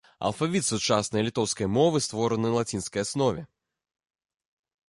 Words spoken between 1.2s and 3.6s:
літоўскай мовы створаны на лацінскай аснове.